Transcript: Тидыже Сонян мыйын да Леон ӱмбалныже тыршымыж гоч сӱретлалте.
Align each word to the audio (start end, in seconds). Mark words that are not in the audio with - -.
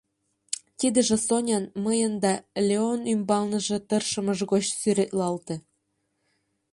Тидыже 0.79 1.17
Сонян 1.27 1.65
мыйын 1.85 2.13
да 2.23 2.33
Леон 2.67 3.01
ӱмбалныже 3.13 3.77
тыршымыж 3.87 4.39
гоч 4.51 4.63
сӱретлалте. 4.79 5.55